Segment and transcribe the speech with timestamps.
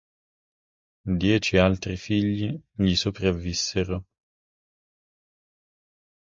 [1.21, 4.03] Dieci altri figli gli sopravvissero.